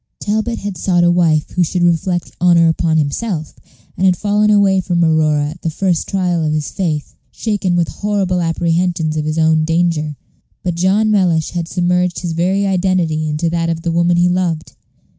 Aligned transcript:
Talbot 0.19 0.57
had 0.57 0.79
sought 0.79 1.03
a 1.03 1.11
wife 1.11 1.51
who 1.51 1.61
should 1.63 1.83
reflect 1.83 2.31
honor 2.41 2.67
upon 2.69 2.97
himself, 2.97 3.53
and 3.95 4.03
had 4.03 4.17
fallen 4.17 4.49
away 4.49 4.81
from 4.81 5.03
Aurora 5.05 5.45
at 5.51 5.61
the 5.61 5.69
first 5.69 6.07
trial 6.09 6.43
of 6.43 6.53
his 6.53 6.71
faith, 6.71 7.13
shaken 7.31 7.75
with 7.75 7.87
horrible 7.87 8.41
apprehensions 8.41 9.15
of 9.15 9.25
his 9.25 9.37
own 9.37 9.63
danger. 9.63 10.17
But 10.63 10.73
John 10.73 11.11
Mellish 11.11 11.51
had 11.51 11.67
submerged 11.67 12.21
his 12.21 12.31
very 12.31 12.65
identity 12.65 13.27
into 13.29 13.47
that 13.51 13.69
of 13.69 13.83
the 13.83 13.91
woman 13.91 14.17
he 14.17 14.27
loved. 14.27 14.71